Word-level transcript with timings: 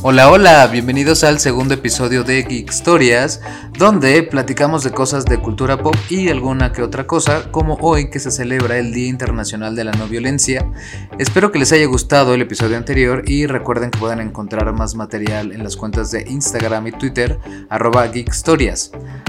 Hola, 0.00 0.30
hola, 0.30 0.64
bienvenidos 0.68 1.24
al 1.24 1.40
segundo 1.40 1.74
episodio 1.74 2.22
de 2.22 2.44
Geek 2.44 2.70
Historias, 2.70 3.40
donde 3.76 4.22
platicamos 4.22 4.84
de 4.84 4.92
cosas 4.92 5.24
de 5.24 5.40
cultura 5.40 5.82
pop 5.82 5.96
y 6.08 6.28
alguna 6.28 6.72
que 6.72 6.82
otra 6.82 7.08
cosa, 7.08 7.50
como 7.50 7.74
hoy 7.80 8.08
que 8.08 8.20
se 8.20 8.30
celebra 8.30 8.78
el 8.78 8.92
Día 8.92 9.08
Internacional 9.08 9.74
de 9.74 9.82
la 9.82 9.90
No 9.90 10.06
Violencia. 10.06 10.70
Espero 11.18 11.50
que 11.50 11.58
les 11.58 11.72
haya 11.72 11.86
gustado 11.86 12.32
el 12.32 12.42
episodio 12.42 12.76
anterior 12.76 13.24
y 13.26 13.46
recuerden 13.46 13.90
que 13.90 13.98
pueden 13.98 14.20
encontrar 14.20 14.72
más 14.72 14.94
material 14.94 15.50
en 15.50 15.64
las 15.64 15.76
cuentas 15.76 16.12
de 16.12 16.24
Instagram 16.28 16.86
y 16.86 16.92
Twitter, 16.92 17.40
arroba 17.68 18.06
Geek. 18.06 18.32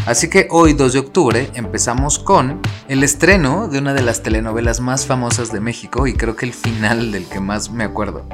Así 0.06 0.30
que 0.30 0.48
hoy, 0.52 0.74
2 0.74 0.94
de 0.94 1.00
octubre, 1.00 1.50
empezamos 1.56 2.20
con 2.20 2.62
el 2.88 3.04
estreno 3.04 3.70
de 3.70 3.80
una 3.80 3.96
de 3.96 4.04
las 4.04 4.22
telenovelas 4.22 4.82
más 4.82 5.08
famosas 5.08 5.52
de 5.52 5.62
México 5.62 6.06
y 6.06 6.14
creo 6.14 6.36
que 6.36 6.46
el 6.46 6.54
final 6.54 7.12
del 7.12 7.26
que 7.26 7.40
más 7.40 7.72
me 7.72 7.84
acuerdo. 7.84 8.28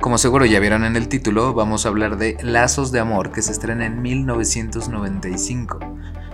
Como 0.00 0.18
seguro 0.18 0.44
ya 0.44 0.60
vieron 0.60 0.84
en 0.84 0.94
el 0.94 1.08
título, 1.08 1.54
vamos 1.54 1.84
a 1.84 1.88
hablar 1.88 2.16
de 2.16 2.36
Lazos 2.42 2.92
de 2.92 3.00
Amor, 3.00 3.32
que 3.32 3.42
se 3.42 3.52
estrena 3.52 3.86
en 3.86 4.02
1995. 4.02 5.80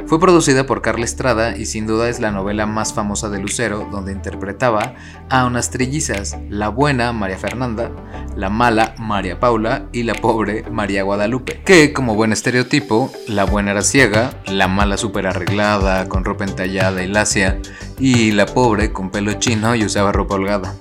Fue 0.06 0.20
producida 0.20 0.66
por 0.66 0.82
Carla 0.82 1.04
Estrada 1.04 1.56
y 1.56 1.64
sin 1.64 1.86
duda 1.86 2.08
es 2.08 2.20
la 2.20 2.32
novela 2.32 2.66
más 2.66 2.92
famosa 2.92 3.30
de 3.30 3.38
Lucero, 3.38 3.88
donde 3.90 4.12
interpretaba 4.12 4.94
a 5.30 5.46
unas 5.46 5.70
trillizas, 5.70 6.36
la 6.50 6.68
buena 6.68 7.12
María 7.12 7.38
Fernanda, 7.38 7.90
la 8.36 8.50
mala 8.50 8.94
María 8.98 9.38
Paula 9.38 9.88
y 9.92 10.02
la 10.02 10.14
pobre 10.14 10.64
María 10.70 11.04
Guadalupe. 11.04 11.62
Que, 11.64 11.92
como 11.92 12.14
buen 12.14 12.32
estereotipo, 12.32 13.10
la 13.28 13.44
buena 13.44 13.70
era 13.70 13.82
ciega, 13.82 14.34
la 14.47 14.69
mala 14.69 14.98
súper 14.98 15.26
arreglada, 15.26 16.08
con 16.08 16.24
ropa 16.24 16.44
entallada 16.44 17.02
y 17.02 17.08
lacia, 17.08 17.58
y 17.98 18.32
la 18.32 18.47
pobre 18.47 18.92
con 18.92 19.10
pelo 19.10 19.34
chino 19.34 19.74
y 19.76 19.84
usaba 19.84 20.12
ropa 20.12 20.34
holgada. 20.34 20.74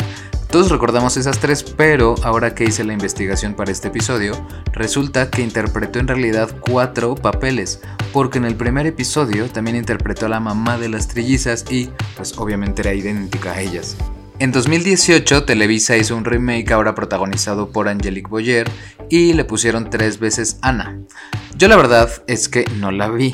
Todos 0.52 0.69
recordamos 0.69 1.16
esas 1.16 1.39
tres, 1.39 1.63
pero 1.63 2.13
ahora 2.23 2.53
que 2.53 2.66
hice 2.66 2.83
la 2.83 2.91
investigación 2.91 3.53
para 3.53 3.71
este 3.71 3.88
episodio, 3.88 4.33
resulta 4.73 5.31
que 5.31 5.41
interpretó 5.41 5.99
en 5.99 6.09
realidad 6.09 6.49
cuatro 6.59 7.16
papeles, 7.16 7.80
porque 8.11 8.38
en 8.38 8.44
el 8.44 8.55
primer 8.55 8.85
episodio 8.85 9.49
también 9.49 9.77
interpretó 9.77 10.25
a 10.25 10.29
la 10.29 10.41
mamá 10.41 10.77
de 10.77 10.89
las 10.89 11.07
trillizas 11.07 11.63
y, 11.72 11.89
pues 12.17 12.38
obviamente 12.38 12.81
era 12.81 12.94
idéntica 12.94 13.53
a 13.53 13.61
ellas. 13.61 13.95
En 14.39 14.52
2018 14.52 15.45
Televisa 15.45 15.95
hizo 15.95 16.17
un 16.17 16.25
remake 16.25 16.73
ahora 16.73 16.95
protagonizado 16.95 17.72
por 17.72 17.88
Angelique 17.88 18.29
Boyer 18.29 18.69
y 19.09 19.31
le 19.31 19.45
pusieron 19.45 19.89
tres 19.89 20.19
veces 20.19 20.59
Ana. 20.61 20.99
Yo 21.55 21.69
la 21.69 21.77
verdad 21.77 22.09
es 22.27 22.49
que 22.49 22.66
no 22.77 22.91
la 22.91 23.07
vi, 23.07 23.33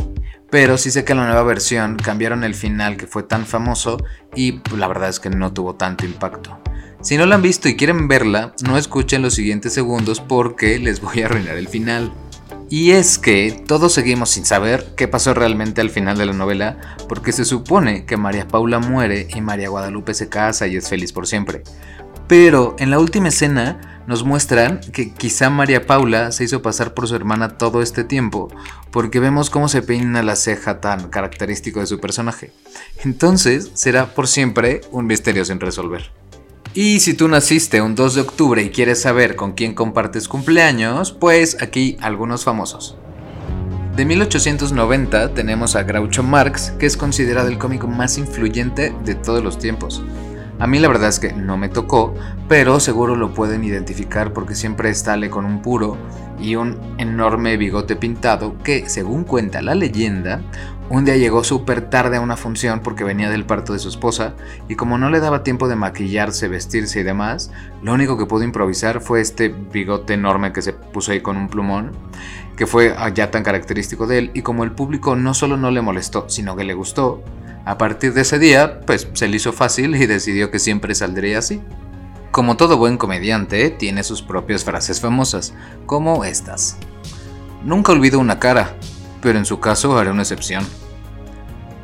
pero 0.51 0.77
sí 0.77 0.91
sé 0.91 1.03
que 1.03 1.13
en 1.13 1.17
la 1.17 1.25
nueva 1.25 1.41
versión 1.41 1.95
cambiaron 1.95 2.43
el 2.43 2.53
final 2.53 2.95
que 2.95 3.07
fue 3.07 3.23
tan 3.23 3.47
famoso 3.47 3.97
y 4.35 4.61
la 4.75 4.87
verdad 4.87 5.09
es 5.09 5.19
que 5.19 5.31
no 5.31 5.51
tuvo 5.51 5.73
tanto 5.73 6.05
impacto. 6.05 6.59
Si 7.07 7.15
no 7.15 7.25
la 7.25 7.35
han 7.35 7.41
visto 7.41 7.69
y 7.69 7.77
quieren 7.77 8.09
verla, 8.09 8.53
no 8.65 8.77
escuchen 8.77 9.21
los 9.21 9.33
siguientes 9.33 9.71
segundos 9.71 10.19
porque 10.19 10.77
les 10.77 10.99
voy 10.99 11.21
a 11.21 11.27
arruinar 11.27 11.55
el 11.55 11.69
final. 11.69 12.11
Y 12.69 12.91
es 12.91 13.17
que 13.17 13.63
todos 13.65 13.93
seguimos 13.93 14.31
sin 14.31 14.43
saber 14.43 14.93
qué 14.97 15.07
pasó 15.07 15.33
realmente 15.33 15.79
al 15.79 15.89
final 15.89 16.17
de 16.17 16.25
la 16.25 16.33
novela, 16.33 16.97
porque 17.07 17.31
se 17.31 17.45
supone 17.45 18.03
que 18.05 18.17
María 18.17 18.49
Paula 18.49 18.79
muere 18.79 19.29
y 19.33 19.39
María 19.39 19.69
Guadalupe 19.69 20.13
se 20.13 20.27
casa 20.27 20.67
y 20.67 20.75
es 20.75 20.89
feliz 20.89 21.13
por 21.13 21.27
siempre. 21.27 21.63
Pero 22.27 22.75
en 22.77 22.91
la 22.91 22.99
última 22.99 23.29
escena 23.29 24.03
nos 24.05 24.25
muestran 24.25 24.81
que 24.91 25.13
quizá 25.13 25.49
María 25.49 25.87
Paula 25.87 26.33
se 26.33 26.43
hizo 26.43 26.61
pasar 26.61 26.93
por 26.93 27.07
su 27.07 27.15
hermana 27.15 27.57
todo 27.57 27.81
este 27.81 28.03
tiempo, 28.03 28.49
porque 28.91 29.21
vemos 29.21 29.49
cómo 29.49 29.69
se 29.69 29.81
peina 29.81 30.23
la 30.23 30.35
ceja 30.35 30.81
tan 30.81 31.07
característico 31.07 31.79
de 31.79 31.87
su 31.87 32.01
personaje. 32.01 32.51
Entonces 33.05 33.71
será 33.75 34.07
por 34.07 34.27
siempre 34.27 34.81
un 34.91 35.07
misterio 35.07 35.45
sin 35.45 35.61
resolver. 35.61 36.11
Y 36.79 36.99
si 36.99 37.15
tú 37.15 37.27
naciste 37.27 37.81
un 37.81 37.95
2 37.95 38.13
de 38.13 38.21
octubre 38.21 38.61
y 38.61 38.69
quieres 38.69 39.01
saber 39.01 39.35
con 39.35 39.53
quién 39.53 39.73
compartes 39.73 40.27
cumpleaños, 40.27 41.11
pues 41.11 41.57
aquí 41.59 41.97
algunos 42.01 42.43
famosos. 42.43 42.95
De 43.95 44.05
1890 44.05 45.33
tenemos 45.33 45.75
a 45.75 45.81
Groucho 45.81 46.21
Marx, 46.21 46.69
que 46.77 46.85
es 46.85 46.95
considerado 46.95 47.47
el 47.47 47.57
cómico 47.57 47.87
más 47.87 48.19
influyente 48.19 48.93
de 49.03 49.15
todos 49.15 49.43
los 49.43 49.57
tiempos. 49.57 50.03
A 50.59 50.67
mí 50.67 50.77
la 50.77 50.87
verdad 50.87 51.09
es 51.09 51.17
que 51.17 51.33
no 51.33 51.57
me 51.57 51.69
tocó, 51.69 52.13
pero 52.47 52.79
seguro 52.79 53.15
lo 53.15 53.33
pueden 53.33 53.63
identificar 53.63 54.31
porque 54.31 54.53
siempre 54.53 54.93
sale 54.93 55.31
con 55.31 55.45
un 55.45 55.63
puro 55.63 55.97
y 56.39 56.57
un 56.57 56.77
enorme 56.99 57.57
bigote 57.57 57.95
pintado 57.95 58.55
que, 58.63 58.87
según 58.87 59.23
cuenta 59.23 59.63
la 59.63 59.73
leyenda, 59.73 60.41
un 60.89 61.03
día 61.03 61.17
llegó 61.17 61.43
súper 61.43 61.89
tarde 61.89 62.17
a 62.17 62.21
una 62.21 62.37
función 62.37 62.79
porque 62.79 63.03
venía 63.03 63.29
del 63.29 63.45
parto 63.45 63.73
de 63.73 63.79
su 63.79 63.89
esposa 63.89 64.35
y 64.69 64.75
como 64.75 64.97
no 64.97 65.09
le 65.09 65.19
daba 65.19 65.43
tiempo 65.43 65.67
de 65.67 65.75
maquillarse, 65.75 66.47
vestirse 66.47 67.01
y 67.01 67.03
demás, 67.03 67.51
lo 67.81 67.93
único 67.93 68.17
que 68.17 68.25
pudo 68.25 68.43
improvisar 68.43 69.01
fue 69.01 69.19
este 69.19 69.49
bigote 69.49 70.13
enorme 70.13 70.53
que 70.53 70.61
se 70.61 70.73
puso 70.73 71.11
ahí 71.11 71.19
con 71.19 71.35
un 71.35 71.49
plumón, 71.49 71.91
que 72.55 72.67
fue 72.67 72.95
ya 73.13 73.31
tan 73.31 73.43
característico 73.43 74.07
de 74.07 74.17
él 74.17 74.31
y 74.33 74.41
como 74.41 74.63
el 74.63 74.71
público 74.71 75.15
no 75.15 75.33
solo 75.33 75.57
no 75.57 75.71
le 75.71 75.81
molestó, 75.81 76.29
sino 76.29 76.55
que 76.55 76.63
le 76.63 76.73
gustó, 76.73 77.21
a 77.67 77.77
partir 77.77 78.13
de 78.13 78.21
ese 78.21 78.39
día, 78.39 78.79
pues 78.85 79.09
se 79.11 79.27
le 79.27 79.35
hizo 79.35 79.51
fácil 79.51 79.93
y 79.95 80.05
decidió 80.05 80.51
que 80.51 80.57
siempre 80.57 80.95
saldría 80.95 81.39
así. 81.39 81.61
Como 82.31 82.55
todo 82.55 82.77
buen 82.77 82.97
comediante, 82.97 83.69
tiene 83.71 84.03
sus 84.03 84.21
propias 84.21 84.63
frases 84.63 85.01
famosas, 85.01 85.53
como 85.85 86.23
estas. 86.23 86.77
Nunca 87.65 87.91
olvido 87.91 88.19
una 88.19 88.39
cara, 88.39 88.77
pero 89.21 89.37
en 89.37 89.45
su 89.45 89.59
caso 89.59 89.97
haré 89.97 90.11
una 90.11 90.23
excepción. 90.23 90.65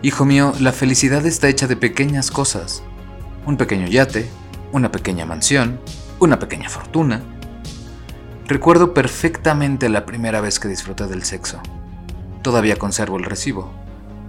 Hijo 0.01 0.25
mío, 0.25 0.53
la 0.59 0.71
felicidad 0.71 1.25
está 1.25 1.47
hecha 1.47 1.67
de 1.67 1.77
pequeñas 1.77 2.29
cosas. 2.29 2.83
Un 3.45 3.57
pequeño 3.57 3.87
yate, 3.87 4.29
una 4.71 4.91
pequeña 4.91 5.25
mansión, 5.25 5.79
una 6.19 6.39
pequeña 6.39 6.69
fortuna. 6.69 7.21
Recuerdo 8.47 8.93
perfectamente 8.93 9.87
la 9.87 10.05
primera 10.05 10.41
vez 10.41 10.59
que 10.59 10.67
disfruté 10.67 11.07
del 11.07 11.23
sexo. 11.23 11.61
Todavía 12.41 12.75
conservo 12.75 13.17
el 13.17 13.23
recibo. 13.23 13.71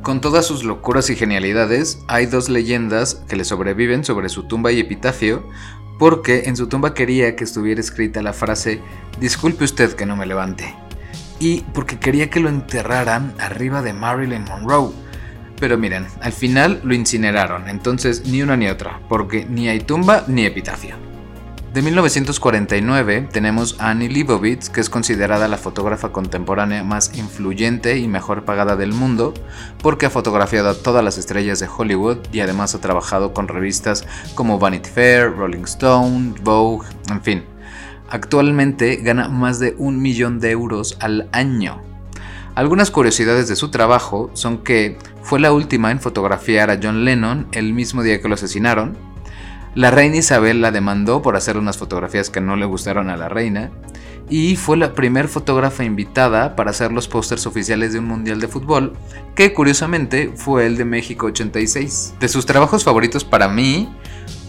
Con 0.02 0.20
todas 0.20 0.46
sus 0.46 0.64
locuras 0.64 1.10
y 1.10 1.16
genialidades, 1.16 1.98
hay 2.06 2.26
dos 2.26 2.48
leyendas 2.48 3.16
que 3.28 3.36
le 3.36 3.44
sobreviven 3.44 4.04
sobre 4.04 4.28
su 4.28 4.44
tumba 4.44 4.70
y 4.70 4.78
epitafio, 4.78 5.48
porque 5.98 6.44
en 6.46 6.56
su 6.56 6.68
tumba 6.68 6.94
quería 6.94 7.34
que 7.34 7.44
estuviera 7.44 7.80
escrita 7.80 8.22
la 8.22 8.32
frase 8.32 8.80
Disculpe 9.18 9.64
usted 9.64 9.94
que 9.94 10.06
no 10.06 10.16
me 10.16 10.26
levante 10.26 10.83
y 11.44 11.62
porque 11.74 11.98
quería 11.98 12.30
que 12.30 12.40
lo 12.40 12.48
enterraran 12.48 13.34
arriba 13.38 13.82
de 13.82 13.92
Marilyn 13.92 14.44
Monroe. 14.44 14.92
Pero 15.60 15.76
miren, 15.76 16.06
al 16.22 16.32
final 16.32 16.80
lo 16.84 16.94
incineraron, 16.94 17.68
entonces 17.68 18.24
ni 18.24 18.40
una 18.40 18.56
ni 18.56 18.68
otra, 18.68 19.00
porque 19.10 19.44
ni 19.44 19.68
hay 19.68 19.80
tumba 19.80 20.24
ni 20.26 20.46
epitafio. 20.46 20.96
De 21.74 21.82
1949 21.82 23.28
tenemos 23.30 23.76
Annie 23.78 24.08
Leibovitz, 24.08 24.70
que 24.70 24.80
es 24.80 24.88
considerada 24.88 25.46
la 25.46 25.58
fotógrafa 25.58 26.12
contemporánea 26.12 26.82
más 26.82 27.14
influyente 27.18 27.98
y 27.98 28.08
mejor 28.08 28.46
pagada 28.46 28.76
del 28.76 28.94
mundo, 28.94 29.34
porque 29.82 30.06
ha 30.06 30.10
fotografiado 30.10 30.70
a 30.70 30.74
todas 30.74 31.04
las 31.04 31.18
estrellas 31.18 31.60
de 31.60 31.68
Hollywood 31.68 32.18
y 32.32 32.40
además 32.40 32.74
ha 32.74 32.80
trabajado 32.80 33.34
con 33.34 33.48
revistas 33.48 34.06
como 34.34 34.58
Vanity 34.58 34.88
Fair, 34.88 35.36
Rolling 35.36 35.64
Stone, 35.64 36.36
Vogue, 36.42 36.88
en 37.10 37.20
fin. 37.20 37.53
Actualmente 38.08 38.96
gana 38.96 39.28
más 39.28 39.58
de 39.58 39.74
un 39.78 40.00
millón 40.00 40.40
de 40.40 40.50
euros 40.50 40.96
al 41.00 41.28
año. 41.32 41.82
Algunas 42.54 42.92
curiosidades 42.92 43.48
de 43.48 43.56
su 43.56 43.70
trabajo 43.70 44.30
son 44.34 44.58
que 44.58 44.96
fue 45.22 45.40
la 45.40 45.52
última 45.52 45.90
en 45.90 46.00
fotografiar 46.00 46.70
a 46.70 46.78
John 46.80 47.04
Lennon 47.04 47.48
el 47.50 47.72
mismo 47.72 48.02
día 48.02 48.20
que 48.20 48.28
lo 48.28 48.34
asesinaron. 48.34 48.96
La 49.74 49.90
reina 49.90 50.18
Isabel 50.18 50.60
la 50.60 50.70
demandó 50.70 51.20
por 51.20 51.34
hacer 51.34 51.56
unas 51.56 51.78
fotografías 51.78 52.30
que 52.30 52.40
no 52.40 52.54
le 52.54 52.64
gustaron 52.64 53.10
a 53.10 53.16
la 53.16 53.28
reina. 53.28 53.72
Y 54.30 54.54
fue 54.54 54.76
la 54.76 54.94
primer 54.94 55.26
fotógrafa 55.26 55.84
invitada 55.84 56.54
para 56.54 56.70
hacer 56.70 56.92
los 56.92 57.08
pósters 57.08 57.46
oficiales 57.46 57.92
de 57.92 57.98
un 57.98 58.06
mundial 58.06 58.40
de 58.40 58.48
fútbol, 58.48 58.92
que 59.34 59.52
curiosamente 59.52 60.32
fue 60.36 60.66
el 60.66 60.76
de 60.76 60.84
México 60.84 61.26
86. 61.26 62.14
De 62.20 62.28
sus 62.28 62.46
trabajos 62.46 62.84
favoritos 62.84 63.24
para 63.24 63.48
mí 63.48 63.92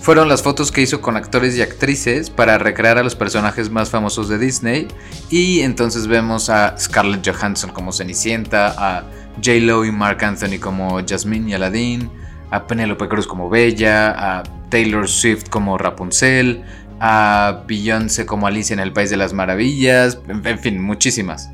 fueron 0.05 0.29
las 0.29 0.43
fotos 0.43 0.71
que 0.71 0.83
hizo 0.83 1.01
con 1.01 1.17
actores 1.17 1.57
y 1.57 1.63
actrices 1.63 2.29
para 2.29 2.59
recrear 2.59 2.99
a 2.99 3.03
los 3.03 3.15
personajes 3.15 3.71
más 3.71 3.89
famosos 3.89 4.29
de 4.29 4.37
Disney. 4.37 4.87
Y 5.31 5.61
entonces 5.61 6.05
vemos 6.05 6.51
a 6.51 6.77
Scarlett 6.77 7.27
Johansson 7.27 7.71
como 7.71 7.91
Cenicienta, 7.91 8.75
a 8.77 9.01
J. 9.37 9.53
Lo 9.61 9.83
y 9.83 9.91
Mark 9.91 10.23
Anthony 10.23 10.59
como 10.59 11.01
Jasmine 11.03 11.49
y 11.49 11.53
Aladdin, 11.55 12.11
a 12.51 12.67
Penelope 12.67 13.07
Cruz 13.07 13.25
como 13.25 13.49
Bella, 13.49 14.11
a 14.11 14.43
Taylor 14.69 15.07
Swift 15.07 15.49
como 15.49 15.75
Rapunzel, 15.75 16.63
a 16.99 17.63
Beyoncé 17.67 18.27
como 18.27 18.45
Alicia 18.45 18.75
en 18.75 18.81
el 18.81 18.93
País 18.93 19.09
de 19.09 19.17
las 19.17 19.33
Maravillas, 19.33 20.19
en 20.27 20.59
fin, 20.59 20.79
muchísimas. 20.83 21.49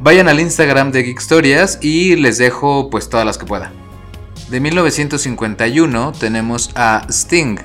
Vayan 0.00 0.28
al 0.28 0.38
Instagram 0.38 0.92
de 0.92 1.02
Geek 1.02 1.18
Stories 1.18 1.78
y 1.80 2.14
les 2.16 2.36
dejo 2.36 2.90
pues 2.90 3.08
todas 3.08 3.24
las 3.24 3.38
que 3.38 3.46
pueda. 3.46 3.72
De 4.50 4.60
1951 4.60 6.12
tenemos 6.12 6.70
a 6.74 7.06
Sting, 7.08 7.56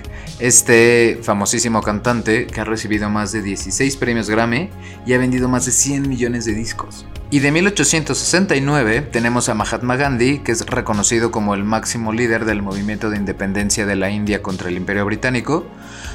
Este 0.42 1.20
famosísimo 1.22 1.84
cantante 1.84 2.48
que 2.48 2.62
ha 2.62 2.64
recibido 2.64 3.12
más 3.12 3.32
de 3.32 3.44
16 3.44 3.96
premios 3.98 4.28
Grammy 4.28 4.72
y 5.06 5.14
ha 5.14 5.20
vendido 5.20 5.48
más 5.48 5.68
de 5.68 5.72
100 5.72 6.10
millones 6.10 6.46
de 6.46 6.56
discos. 6.56 7.06
Y 7.30 7.42
de 7.42 7.52
1869 7.52 9.02
tenemos 9.02 9.50
a 9.50 9.54
Mahatma 9.54 9.98
Gandhi, 9.98 10.40
que 10.40 10.52
es 10.52 10.66
reconocido 10.66 11.30
como 11.30 11.54
el 11.54 11.64
máximo 11.64 12.12
líder 12.12 12.46
del 12.46 12.64
movimiento 12.64 13.12
de 13.12 13.18
independencia 13.18 13.86
de 13.86 13.96
la 13.96 14.10
India 14.10 14.42
contra 14.42 14.70
el 14.70 14.78
Imperio 14.78 15.06
Británico, 15.06 15.68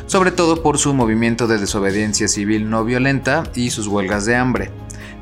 sobre 0.06 0.32
todo 0.32 0.60
por 0.60 0.78
su 0.78 0.92
movimiento 0.92 1.46
de 1.46 1.58
desobediencia 1.58 2.26
civil 2.26 2.68
no 2.68 2.84
violenta 2.84 3.44
y 3.54 3.70
sus 3.70 3.86
huelgas 3.86 4.26
de 4.26 4.34
hambre. 4.34 4.72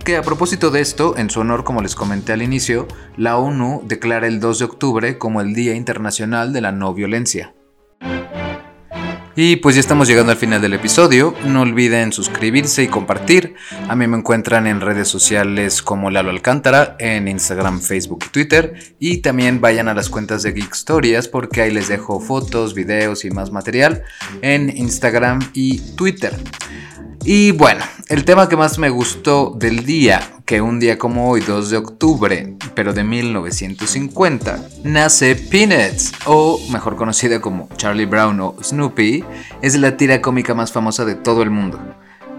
Que 0.03 0.17
a 0.17 0.23
propósito 0.23 0.71
de 0.71 0.81
esto, 0.81 1.15
en 1.19 1.29
su 1.29 1.41
honor, 1.41 1.63
como 1.63 1.83
les 1.83 1.95
comenté 1.95 2.33
al 2.33 2.41
inicio, 2.41 2.89
la 3.19 3.37
ONU 3.37 3.83
declara 3.85 4.27
el 4.27 4.41
2 4.41 4.61
de 4.61 4.65
octubre 4.65 5.19
como 5.19 5.43
el 5.43 5.53
Día 5.53 5.75
Internacional 5.75 6.55
de 6.55 6.63
la 6.63 6.73
No 6.73 6.95
Violencia. 6.95 7.53
Y 9.37 9.57
pues 9.57 9.75
ya 9.75 9.81
estamos 9.81 10.07
llegando 10.07 10.31
al 10.31 10.39
final 10.39 10.63
del 10.63 10.75
episodio. 10.75 11.35
No 11.45 11.63
olviden 11.63 12.13
suscribirse 12.13 12.85
y 12.85 12.89
compartir. 12.89 13.57
A 13.89 13.97
mí 13.97 14.07
me 14.07 14.17
encuentran 14.17 14.69
en 14.69 14.81
redes 14.81 15.09
sociales 15.09 15.83
como 15.83 16.11
Lalo 16.11 16.31
Alcántara, 16.31 16.95
en 17.01 17.27
Instagram, 17.27 17.81
Facebook 17.81 18.25
y 18.27 18.29
Twitter. 18.29 18.95
Y 19.01 19.19
también 19.19 19.61
vayan 19.61 19.89
a 19.89 19.95
las 19.95 20.09
cuentas 20.09 20.45
de 20.45 20.53
Geek 20.53 20.73
Stories 20.73 21.27
porque 21.27 21.63
ahí 21.63 21.73
les 21.73 21.89
dejo 21.89 22.21
fotos, 22.21 22.75
videos 22.75 23.25
y 23.25 23.31
más 23.31 23.51
material 23.51 24.05
en 24.41 24.71
Instagram 24.77 25.41
y 25.53 25.79
Twitter. 25.97 26.33
Y 27.27 27.53
bueno, 27.53 27.83
el 28.11 28.27
tema 28.27 28.51
que 28.51 28.57
más 28.57 28.77
me 28.79 28.91
gustó 28.91 29.55
del 29.59 29.87
día, 29.87 30.21
que 30.45 30.61
un 30.61 30.79
día 30.79 30.99
como 30.99 31.31
hoy, 31.31 31.41
2 31.41 31.71
de 31.71 31.79
octubre, 31.79 32.55
pero 32.75 32.93
de 32.93 33.03
1950, 33.03 34.69
nace 34.83 35.35
Peanuts, 35.35 36.13
o 36.27 36.61
mejor 36.71 36.97
conocida 36.97 37.41
como 37.41 37.71
Charlie 37.79 38.05
Brown 38.05 38.39
o 38.41 38.57
Snoopy, 38.63 39.25
es 39.63 39.75
la 39.77 39.97
tira 39.97 40.21
cómica 40.21 40.53
más 40.53 40.71
famosa 40.71 41.07
de 41.07 41.15
todo 41.15 41.43
el 41.43 41.49
mundo. 41.49 41.81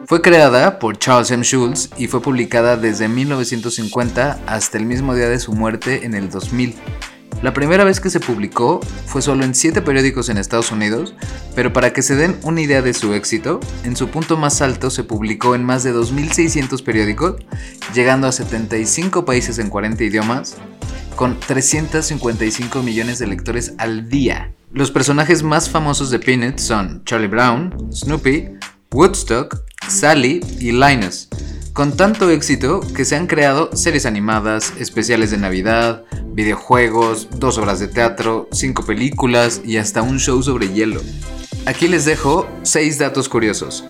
Fue 0.06 0.22
creada 0.22 0.78
por 0.78 1.00
Charles 1.00 1.32
M. 1.32 1.44
Schulz 1.44 1.90
y 1.98 2.06
fue 2.06 2.22
publicada 2.22 2.78
desde 2.78 3.08
1950 3.08 4.40
hasta 4.46 4.78
el 4.78 4.86
mismo 4.86 5.16
día 5.16 5.30
de 5.30 5.40
su 5.40 5.54
muerte 5.54 6.06
en 6.06 6.14
el 6.14 6.30
2000. 6.30 6.76
La 7.42 7.54
primera 7.54 7.84
vez 7.84 8.00
que 8.00 8.10
se 8.10 8.20
publicó 8.20 8.80
fue 9.06 9.22
solo 9.22 9.44
en 9.44 9.54
7 9.54 9.82
periódicos 9.82 10.30
en 10.30 10.38
Estados 10.38 10.72
Unidos, 10.72 11.14
pero 11.54 11.74
para 11.74 11.94
que 11.94 12.02
se 12.02 12.16
den 12.16 12.38
una 12.44 12.62
idea 12.62 12.82
de 12.82 12.94
su 12.94 13.14
éxito, 13.14 13.60
en 13.84 13.96
su 13.96 14.08
punto 14.08 14.38
más 14.38 14.62
alto 14.62 14.90
se 14.90 15.04
publicó 15.04 15.54
en 15.54 15.64
más 15.64 15.84
de 15.84 15.94
2.600 15.94 16.84
periódicos, 16.84 17.36
llegando 17.94 18.28
a 18.28 18.32
75 18.32 19.26
países 19.26 19.60
en 19.60 19.70
40 19.70 20.04
idiomas, 20.04 20.56
con 21.16 21.40
355 21.40 22.82
millones 22.82 23.20
de 23.20 23.28
lectores 23.28 23.74
al 23.78 24.10
día. 24.10 24.52
Los 24.72 24.92
personajes 24.92 25.44
más 25.44 25.70
famosos 25.70 26.10
de 26.10 26.20
Peanuts 26.20 26.64
son 26.64 27.04
Charlie 27.06 27.28
Brown, 27.28 27.74
Snoopy, 27.92 28.50
Woodstock, 28.92 29.62
Sally 29.88 30.42
y 30.60 30.72
Linus 30.72 31.30
con 31.76 31.98
tanto 31.98 32.30
éxito 32.30 32.80
que 32.96 33.04
se 33.04 33.18
han 33.18 33.28
creado 33.28 33.70
series 33.76 34.06
animadas, 34.06 34.72
especiales 34.80 35.30
de 35.30 35.38
Navidad, 35.38 36.06
videojuegos, 36.28 37.28
dos 37.38 37.58
obras 37.58 37.82
de 37.82 37.90
teatro, 37.90 38.48
cinco 38.54 38.86
películas 38.86 39.62
y 39.66 39.76
hasta 39.76 40.02
un 40.02 40.18
show 40.18 40.42
sobre 40.42 40.70
hielo. 40.70 41.02
Aquí 41.66 41.90
les 41.90 42.06
dejo 42.06 42.48
seis 42.64 42.98
datos 42.98 43.28
curiosos. 43.28 43.84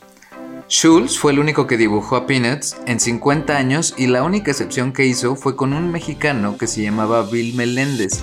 Schulz 0.67 1.19
fue 1.19 1.33
el 1.33 1.37
único 1.37 1.67
que 1.67 1.77
dibujó 1.77 2.15
a 2.15 2.25
Peanuts 2.25 2.75
en 2.87 2.99
50 2.99 3.55
años 3.55 3.93
y 3.95 4.07
la 4.07 4.23
única 4.23 4.49
excepción 4.49 4.91
que 4.91 5.05
hizo 5.05 5.35
fue 5.35 5.55
con 5.55 5.71
un 5.71 5.91
mexicano 5.91 6.57
que 6.57 6.65
se 6.65 6.81
llamaba 6.81 7.21
Bill 7.21 7.53
Meléndez, 7.53 8.19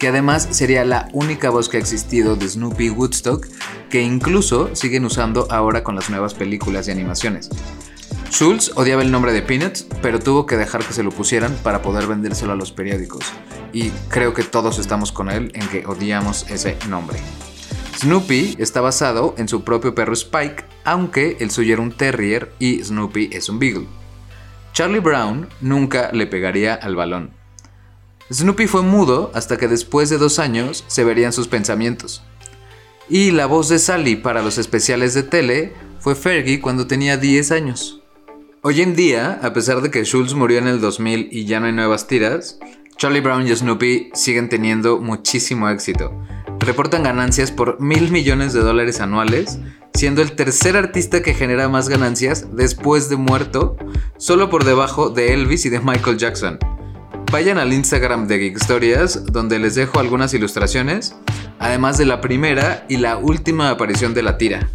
que 0.00 0.08
además 0.08 0.48
sería 0.50 0.84
la 0.84 1.08
única 1.12 1.50
voz 1.50 1.68
que 1.68 1.76
ha 1.76 1.80
existido 1.80 2.34
de 2.34 2.48
Snoopy 2.48 2.90
Woodstock, 2.90 3.46
que 3.90 4.02
incluso 4.02 4.74
siguen 4.74 5.04
usando 5.04 5.46
ahora 5.52 5.84
con 5.84 5.94
las 5.94 6.10
nuevas 6.10 6.34
películas 6.34 6.88
y 6.88 6.90
animaciones. 6.90 7.48
Schultz 8.34 8.72
odiaba 8.74 9.02
el 9.02 9.12
nombre 9.12 9.32
de 9.32 9.42
Peanuts, 9.42 9.86
pero 10.02 10.18
tuvo 10.18 10.44
que 10.44 10.56
dejar 10.56 10.84
que 10.84 10.92
se 10.92 11.04
lo 11.04 11.12
pusieran 11.12 11.56
para 11.62 11.82
poder 11.82 12.08
vendérselo 12.08 12.52
a 12.52 12.56
los 12.56 12.72
periódicos. 12.72 13.24
Y 13.72 13.90
creo 14.08 14.34
que 14.34 14.42
todos 14.42 14.80
estamos 14.80 15.12
con 15.12 15.30
él 15.30 15.52
en 15.54 15.68
que 15.68 15.86
odiamos 15.86 16.44
ese 16.50 16.76
nombre. 16.88 17.20
Snoopy 17.96 18.56
está 18.58 18.80
basado 18.80 19.36
en 19.38 19.46
su 19.46 19.62
propio 19.62 19.94
perro 19.94 20.14
Spike, 20.14 20.64
aunque 20.82 21.36
el 21.38 21.52
suyo 21.52 21.74
era 21.74 21.82
un 21.82 21.92
terrier 21.92 22.52
y 22.58 22.82
Snoopy 22.82 23.30
es 23.32 23.48
un 23.48 23.60
beagle. 23.60 23.86
Charlie 24.72 24.98
Brown 24.98 25.48
nunca 25.60 26.10
le 26.12 26.26
pegaría 26.26 26.74
al 26.74 26.96
balón. 26.96 27.30
Snoopy 28.32 28.66
fue 28.66 28.82
mudo 28.82 29.30
hasta 29.32 29.58
que 29.58 29.68
después 29.68 30.10
de 30.10 30.18
dos 30.18 30.40
años 30.40 30.82
se 30.88 31.04
verían 31.04 31.32
sus 31.32 31.46
pensamientos. 31.46 32.24
Y 33.08 33.30
la 33.30 33.46
voz 33.46 33.68
de 33.68 33.78
Sally 33.78 34.16
para 34.16 34.42
los 34.42 34.58
especiales 34.58 35.14
de 35.14 35.22
tele 35.22 35.72
fue 36.00 36.16
Fergie 36.16 36.60
cuando 36.60 36.88
tenía 36.88 37.16
10 37.16 37.52
años. 37.52 38.00
Hoy 38.66 38.80
en 38.80 38.96
día, 38.96 39.40
a 39.42 39.52
pesar 39.52 39.82
de 39.82 39.90
que 39.90 40.04
Schultz 40.06 40.32
murió 40.32 40.56
en 40.56 40.66
el 40.66 40.80
2000 40.80 41.28
y 41.30 41.44
ya 41.44 41.60
no 41.60 41.66
hay 41.66 41.72
nuevas 41.72 42.06
tiras, 42.06 42.58
Charlie 42.96 43.20
Brown 43.20 43.46
y 43.46 43.54
Snoopy 43.54 44.08
siguen 44.14 44.48
teniendo 44.48 45.00
muchísimo 45.00 45.68
éxito. 45.68 46.18
Reportan 46.60 47.02
ganancias 47.02 47.52
por 47.52 47.78
mil 47.78 48.10
millones 48.10 48.54
de 48.54 48.60
dólares 48.60 49.02
anuales, 49.02 49.58
siendo 49.92 50.22
el 50.22 50.32
tercer 50.32 50.78
artista 50.78 51.20
que 51.20 51.34
genera 51.34 51.68
más 51.68 51.90
ganancias 51.90 52.56
después 52.56 53.10
de 53.10 53.16
muerto, 53.16 53.76
solo 54.16 54.48
por 54.48 54.64
debajo 54.64 55.10
de 55.10 55.34
Elvis 55.34 55.66
y 55.66 55.68
de 55.68 55.80
Michael 55.80 56.16
Jackson. 56.16 56.58
Vayan 57.30 57.58
al 57.58 57.74
Instagram 57.74 58.28
de 58.28 58.38
Geek 58.38 58.56
Stories, 58.56 59.26
donde 59.26 59.58
les 59.58 59.74
dejo 59.74 60.00
algunas 60.00 60.32
ilustraciones, 60.32 61.14
además 61.58 61.98
de 61.98 62.06
la 62.06 62.22
primera 62.22 62.86
y 62.88 62.96
la 62.96 63.18
última 63.18 63.68
aparición 63.68 64.14
de 64.14 64.22
la 64.22 64.38
tira. 64.38 64.70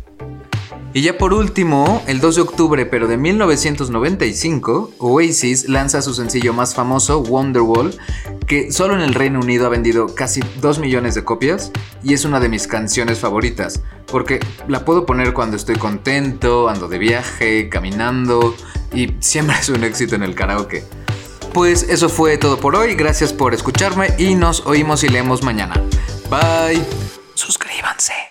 Y 0.92 1.02
ya 1.02 1.18
por 1.18 1.34
último, 1.34 2.02
el 2.08 2.20
2 2.20 2.36
de 2.36 2.42
octubre 2.42 2.86
pero 2.86 3.08
de 3.08 3.18
1995, 3.18 4.92
Oasis 4.98 5.70
lanza 5.70 6.02
su 6.02 6.16
sencillo 6.16 6.52
más 6.54 6.74
famoso, 6.74 7.20
Wonderwall, 7.20 7.96
que 8.48 8.72
solo 8.72 8.96
en 8.96 9.02
el 9.02 9.14
Reino 9.14 9.40
Unido 9.40 9.68
ha 9.68 9.70
vendido 9.70 10.16
casi 10.16 10.42
2 10.62 10.80
millones 10.80 11.14
de 11.14 11.24
copias 11.24 11.72
y 12.04 12.14
es 12.16 12.26
una 12.26 12.40
de 12.40 12.50
mis 12.50 12.66
canciones 12.66 13.20
favoritas, 13.20 13.84
porque 14.08 14.40
la 14.68 14.84
puedo 14.84 15.06
poner 15.06 15.34
cuando 15.34 15.58
estoy 15.58 15.76
contento, 15.76 16.70
ando 16.70 16.88
de 16.88 16.98
viaje, 16.98 17.70
caminando 17.70 18.56
y 18.92 19.14
siempre 19.20 19.58
es 19.60 19.70
un 19.70 19.84
éxito 19.84 20.16
en 20.16 20.24
el 20.24 20.34
karaoke. 20.34 20.84
Pues 21.54 21.84
eso 21.84 22.10
fue 22.10 22.38
todo 22.38 22.60
por 22.60 22.76
hoy, 22.76 22.96
gracias 22.96 23.32
por 23.32 23.54
escucharme 23.54 24.08
y 24.18 24.34
nos 24.34 24.66
oímos 24.66 25.04
y 25.04 25.10
leemos 25.10 25.44
mañana. 25.44 25.76
Bye. 26.30 26.84
Suscríbanse. 27.36 28.29